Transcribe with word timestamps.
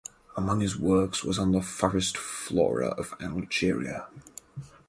Among 0.35 0.61
his 0.61 0.75
works 0.79 1.23
was 1.23 1.37
on 1.37 1.51
the 1.51 1.61
forest 1.61 2.17
flora 2.17 2.87
of 2.87 3.13
Algeria. 3.21 4.07